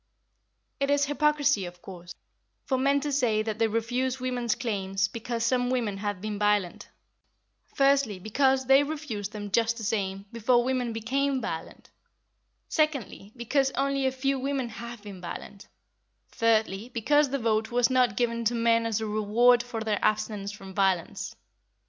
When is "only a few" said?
13.75-14.39